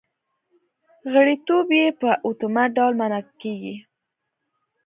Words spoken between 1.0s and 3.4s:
غړیتوب یې په اتومات ډول منل